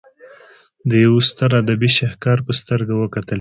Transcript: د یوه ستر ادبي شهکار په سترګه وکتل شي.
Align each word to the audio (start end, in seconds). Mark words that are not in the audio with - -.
د 0.89 0.91
یوه 1.05 1.21
ستر 1.29 1.51
ادبي 1.61 1.89
شهکار 1.97 2.37
په 2.45 2.51
سترګه 2.59 2.93
وکتل 3.01 3.25
شي. 3.27 3.29